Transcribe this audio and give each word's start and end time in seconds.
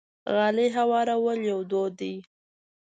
غالۍ 0.33 0.67
هوارول 0.77 1.37
یو 1.51 1.59
دود 1.69 1.91
دی. 1.99 2.13